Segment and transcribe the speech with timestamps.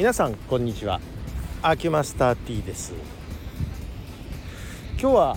[0.00, 0.98] 皆さんこんにちは。
[1.60, 2.94] アキュマスター T です。
[4.98, 5.36] 今日は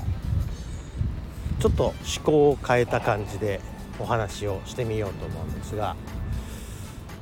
[1.60, 3.60] ちょっと思考を変えた感じで
[4.00, 5.98] お話をしてみようと思うんですが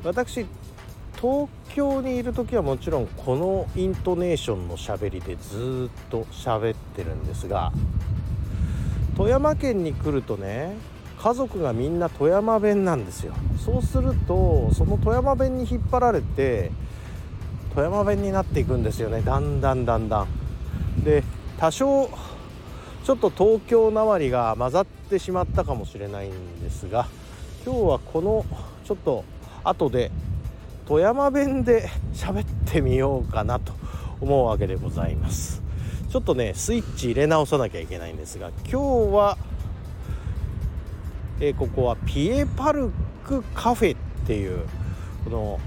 [0.04, 0.46] 私
[1.20, 7.72] 東京にいる時はもちろんこのイントネーションのしゃべりでずっと喋ってるんですが
[9.18, 10.76] 富山県に来るとね
[11.18, 13.34] 家族がみんな富山弁なんですよ。
[13.66, 16.72] そうするとその富山弁に引っ張られて
[17.74, 19.22] 富山弁になっていくんですよね。
[19.22, 21.04] だんだんだんだん。
[21.04, 21.24] で
[21.58, 22.10] 多少
[23.04, 27.08] ちょっと東京なまりが混ざってしまったかもしれないんですが
[27.66, 28.46] 今日はこの
[28.86, 29.24] ちょっと
[29.64, 30.12] 後で
[30.86, 33.74] 富山弁で喋ってみようかなと
[34.20, 35.62] 思うわけでございます。
[36.10, 39.38] ちょっとねスイッチ入れ直さなきゃいけないんですが今日は、
[41.40, 42.92] え、ここはピエパル
[43.24, 44.68] クカフェっていう
[45.24, 45.60] この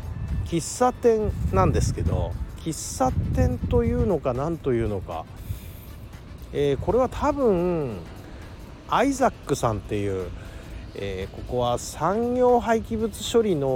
[0.44, 5.24] 喫茶店なんですけど喫茶店というのか何というのか、
[6.52, 7.98] えー、これは多分
[8.88, 10.28] アイザックさんっていう
[10.96, 13.68] えー、ここは産業廃棄物処理の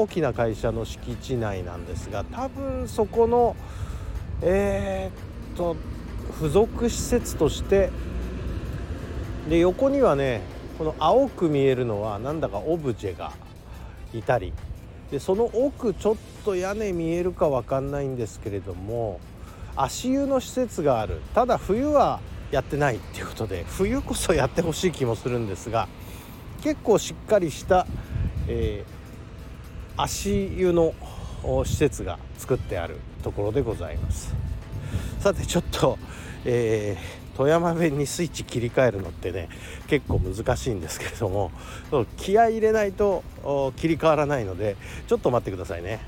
[0.00, 3.56] 大きな会社の敷地内なんですが多分そこの
[4.42, 5.76] えー、っと
[6.34, 7.90] 付属施設として
[9.48, 10.42] で横にはね
[10.76, 13.32] この青く見えるのはなんだかオブジェが
[14.12, 14.52] いたり
[15.10, 19.20] でその奥ちょっと屋根見えるか分かんないんですけれども
[19.76, 21.20] 足湯の施設がある。
[21.34, 25.88] ただ冬はやってないっていうことで冬こそやってほしい気もするんですが
[26.62, 27.86] 結構しっかりした、
[28.48, 30.94] えー、足湯の
[31.64, 34.34] 施設が作ってあるところでございます。
[35.20, 35.98] さてちょっと、
[36.44, 39.48] えー、富山弁にスイッチ切り替えるのってね
[39.88, 41.50] 結構難しいんですけれども
[42.16, 43.22] 気合い入れないと
[43.76, 46.00] 切り替わらないのでちょっと待ってくださいね。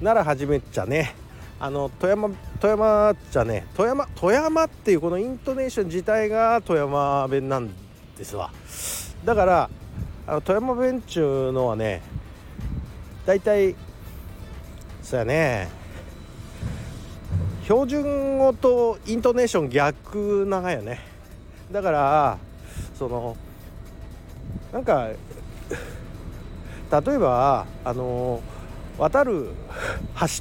[0.00, 1.14] なら始めっちゃね
[1.58, 7.68] あの富山富山じゃね富山富山っていうこのイントネーション自体が富山弁なん
[8.16, 8.50] ですわ。
[9.26, 9.70] だから
[10.26, 12.00] あの富山弁中のはね
[13.26, 13.76] 大体
[15.02, 15.79] そうやね
[17.70, 20.98] 標準語とイントネーション逆長よね。
[21.70, 22.38] だから
[22.98, 23.36] その
[24.72, 25.16] なんか例
[27.14, 28.42] えばあの
[28.98, 29.50] 渡る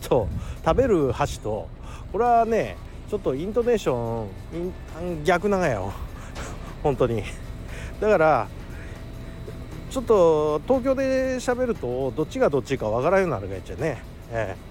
[0.01, 0.27] 橋と
[0.65, 1.69] 食べる橋と
[2.11, 2.77] これはね
[3.11, 5.93] ちょっとイントネーション逆長よ。
[6.81, 7.21] 本当に。
[8.01, 8.47] だから
[9.91, 14.01] ちょっと東京で喋るとどっちがどっちかわからんようになるがちゃね、
[14.31, 14.68] ええ、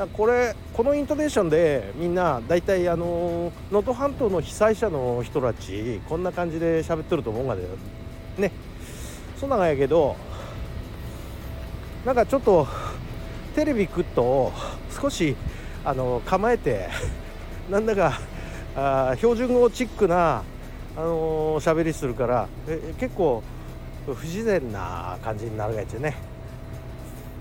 [0.00, 7.54] だこれこのイントネーションでみんな大体あの能登半島の被災者の人たちこんな感じで喋ってると思うが
[8.38, 8.50] ね。
[9.38, 10.16] そんなんやけど
[12.06, 12.66] なんかちょっと
[13.54, 14.52] テレビくっと
[14.90, 15.36] 少し
[15.84, 16.88] あの構えて
[17.70, 18.20] なんだか
[18.76, 20.42] あ標準語チックな
[20.96, 23.42] あのー、喋りするからえ結構
[24.06, 26.16] 不自然な感じになるがやつね。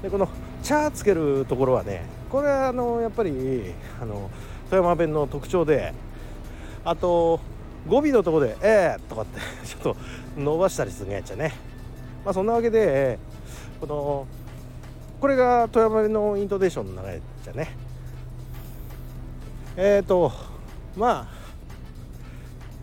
[0.02, 0.28] でこの
[0.62, 4.30] 「茶」つけるところはねこれはあのやっぱりあの
[4.70, 5.94] 富山弁の特徴で
[6.86, 7.40] あと
[7.88, 9.96] 語尾のとこで「えー」とかって ちょっと
[10.38, 11.54] 伸ばしたりするんやつね。
[12.24, 13.18] まあそんなわけで
[13.80, 14.28] この
[15.20, 17.76] これが富山弁のイントネーションの流れじゃね。
[19.76, 20.32] えっ、ー、と
[20.96, 21.40] まあ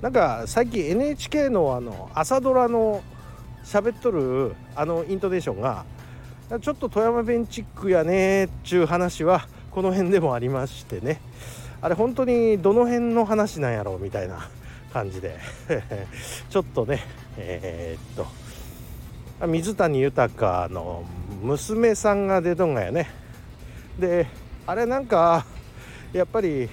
[0.03, 3.03] なんか最近 NHK のあの朝ドラの
[3.65, 5.85] 喋っとるあのイントネーションが
[6.49, 11.21] ちょっと富山弁チックやねっちゅう話はこの辺でもありましてね。
[11.81, 14.49] あれ本当にどの辺の話なんやろうみたいな
[14.93, 15.39] 感じで。
[16.49, 17.05] ちょっとね
[17.37, 18.25] えー、っ
[19.41, 21.03] と水谷豊の
[21.43, 23.11] 娘さんが出とんがやね。
[23.99, 24.29] で
[24.69, 25.45] あれなんか
[26.13, 26.69] やっぱり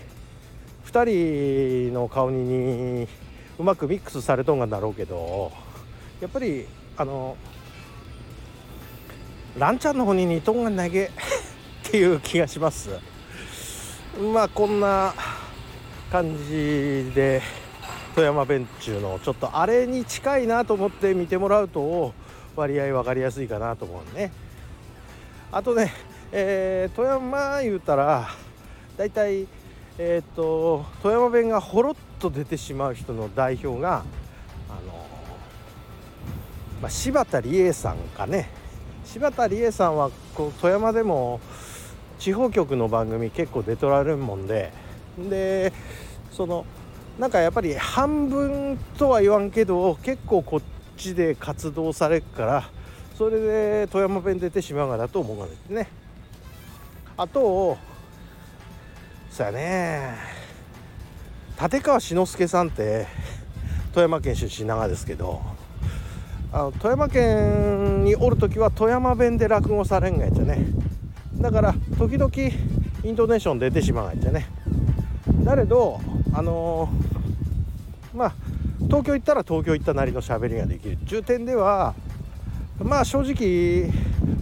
[0.86, 3.08] 2人の顔に
[3.58, 5.52] うまくミックスされとんがだろうけど
[6.22, 7.36] やっぱりあの
[9.58, 11.10] ランちゃんの方に似とんが投げっ
[11.84, 12.90] ていう気がします。
[14.34, 15.14] まあこんな
[16.12, 17.42] 感じで
[18.16, 22.14] 富山弁中のちょっとあれに近いなと思って見てもらうと
[22.56, 24.32] 割合分かりやすいかなと思うね。
[25.52, 25.94] あとね、
[26.32, 28.30] えー、富山言うたら
[28.98, 29.48] だいたい
[30.00, 33.98] えーと、富山弁がほろっと出てしまう人の代表が
[34.68, 35.08] あの、
[36.82, 38.50] まあ、柴田理恵さんかね。
[39.14, 41.40] 柴田理恵さんはこう富山でも
[42.18, 44.74] 地方局の番組結構出とられるもんで
[45.20, 45.72] で
[46.32, 46.66] その
[47.20, 50.62] なんかやっぱり半分とは言わんけど結構こっ
[50.98, 52.70] ちで活動されるから
[53.16, 55.88] それで富山弁出てしまうがだと思うんですね。
[57.16, 57.78] あと
[59.30, 60.16] そうやね。
[61.62, 63.06] 立川志の輔さんって
[63.94, 65.40] 富山県出身長ですけど
[66.56, 70.68] あの富山県におる時は富山弁で落語されんがやっちゃね。
[71.42, 72.32] だから時々
[73.04, 74.46] イントネーション出てしまうがやっちゃね。
[75.44, 76.00] だけど
[76.32, 78.34] あのー、まあ
[78.86, 81.00] 東京行ったら東京行ったなりの喋りができる。
[81.06, 81.96] 重点では
[82.78, 83.92] まあ正直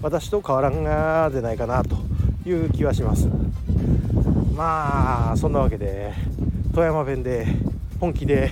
[0.02, 1.96] 私と変わらんがでないかなと
[2.46, 3.30] いう気はします。
[4.54, 6.12] まあそんなわけで
[6.74, 7.48] 富山弁で
[8.02, 8.52] 本気で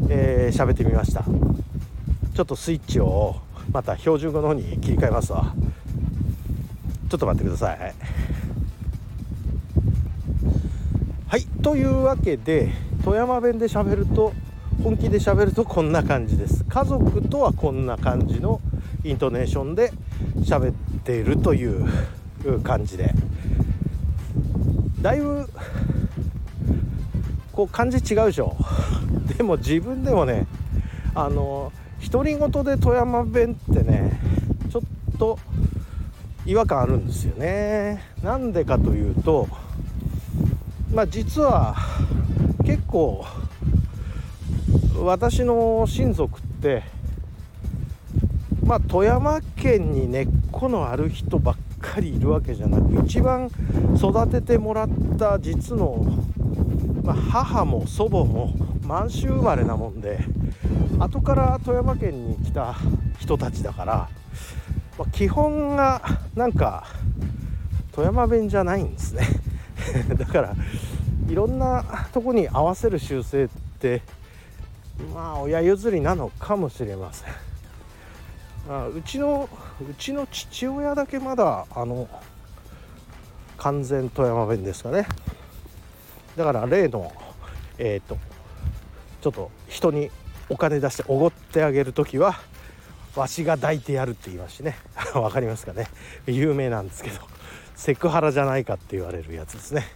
[0.00, 1.24] 喋、えー、ってみました。
[2.36, 3.36] ちょっとスイッチを
[3.72, 5.54] また標準語の方に切り替えますわ。
[7.08, 7.94] ちょっと待ってください。
[11.28, 11.46] はい。
[11.62, 12.68] というわけで
[13.02, 14.34] 富山弁で喋ると
[14.84, 16.62] 本気で喋るとこんな感じです。
[16.64, 18.60] 家族とはこんな感じの
[19.02, 19.94] イントネーションで
[20.40, 20.74] 喋っ
[21.04, 21.88] ているという
[22.62, 23.14] 感じで。
[25.00, 25.48] だいぶ
[27.54, 28.58] こう感じ違うでしょ。
[29.38, 30.46] でも自分でもね
[31.14, 31.72] あの
[32.10, 34.20] 独り言で富山弁ってね
[34.70, 35.38] ちょっと
[36.44, 38.02] 違和感あるんですよね。
[38.22, 39.48] なんでかというと
[40.92, 41.74] まあ実は
[42.64, 43.24] 結構
[45.00, 46.82] 私の親族って
[48.64, 53.50] まあ富山県に根っこのある人ばっかりいるわけじゃなく一番
[53.96, 54.88] 育ててもらっ
[55.18, 56.04] た実の、
[57.02, 58.54] まあ、母も祖母も
[58.86, 60.20] 満州生まれなもんで
[61.00, 62.76] 後から富山県に来た
[63.18, 64.08] 人たちだから、
[64.96, 66.00] まあ、基本が
[66.36, 66.86] なんか
[67.90, 69.26] 富山弁じゃないんですね。
[70.16, 70.54] だから
[71.28, 73.48] いろんなとこに合わせる習性っ
[73.80, 74.02] て
[75.14, 77.28] まあ親譲りなのかもしれません。
[78.68, 79.48] あうちの
[79.80, 82.08] うちの父親だけまだあの
[83.58, 85.06] 完全富山弁ですかね。
[86.36, 87.12] だから例の
[87.78, 88.18] えっ、ー、と
[89.26, 90.12] ちょっと人に
[90.48, 92.36] お金出しておごってあげる時は
[93.16, 94.76] わしが抱いてやるって言いますしね。
[95.14, 95.88] 分かりますかね。
[96.28, 97.20] 有名なんですけど
[97.74, 99.88] セクハラじゃないかって言われるやつですね。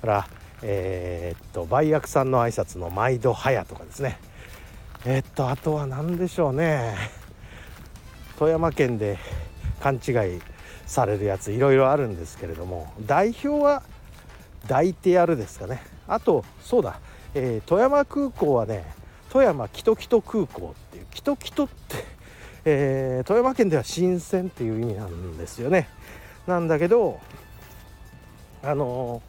[0.00, 0.28] から
[0.62, 4.16] えー、っと売薬さんの挨拶の毎度早とかですね。
[5.04, 6.94] えー、っとあとは何でしょうね。
[8.38, 9.18] 富山県で
[9.80, 10.40] 勘違い
[10.86, 13.82] されるやついろいろあるんですけれども代表は
[14.68, 15.82] 抱いてやるですかね。
[16.06, 17.00] あとそうだ、
[17.34, 18.84] えー、富山空港はね
[19.30, 22.04] 富山キトキト空港っていうキトキトって、
[22.66, 25.88] えー、富山県では新鮮っていう意味なんですよね。
[26.46, 27.20] なんだけど
[28.62, 29.22] あの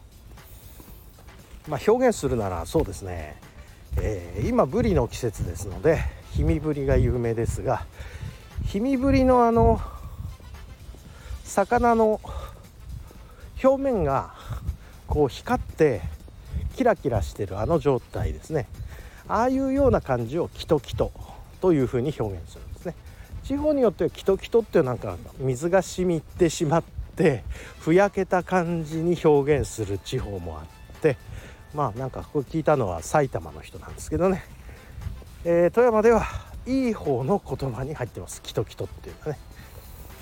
[1.66, 3.36] ー、まあ、表現するならそうですね、
[3.96, 6.00] えー、今ブリの季節ですので
[6.32, 7.86] 氷見ブリが有名ですが
[8.66, 9.80] 氷見ブリのあの
[11.44, 12.20] 魚の
[13.62, 14.34] 表面が
[15.06, 16.02] こう光って
[16.74, 18.66] キラキラしてるあの状態ですね。
[19.28, 21.12] ああいうような感じをキトキト
[21.60, 22.94] というふうに表現するんですね。
[23.42, 26.84] 地方によってはキトキトってなんか水が染みてしまっ
[27.16, 27.44] て
[27.78, 31.16] ふやけた感じに表現する地方もあって
[31.74, 34.44] まあなんかこれ聞いたのは埼玉の人なんですけどね、
[35.44, 36.26] えー、富山では
[36.66, 38.40] いい方の言葉に入ってます。
[38.42, 39.38] キトキトっていうかね。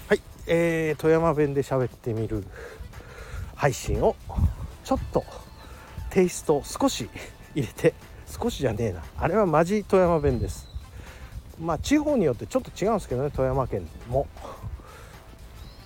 [0.08, 2.44] はい、えー、富山弁で喋ってみる
[3.54, 4.16] 配信を
[4.84, 5.24] ちょっと
[6.12, 7.08] テイスト少し
[7.54, 7.94] 入れて
[8.26, 9.02] 少しじゃねえな。
[9.18, 10.68] あれはマジ富山弁です。
[11.60, 14.26] まあ地方によってちょっと違うんですけどね富山県も。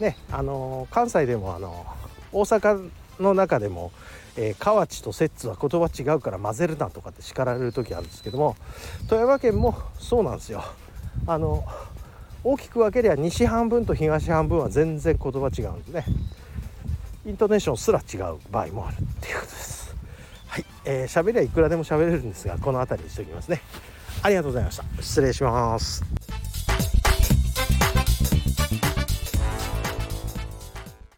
[0.00, 2.90] ねあのー、関西でもあのー、大阪
[3.20, 3.92] の中でも
[4.38, 8.54] えー、河内と摂津は言葉違うから混ぜるなとかって叱られる時あるんですけども
[9.08, 10.62] 富山県もそうなんですよ。
[11.26, 11.64] あの
[12.44, 16.04] 大きく分けりゃ西半分と東半分は全然言葉違うんでね。
[17.24, 19.75] イントネーションすら違う場合もあるっていうことです。
[20.56, 20.64] はい。
[20.86, 23.60] えー、喋りはいくらでも喋れるんですがこの辺りにしておきますね。
[24.22, 24.84] ありがとうございました。
[25.02, 26.02] 失礼します。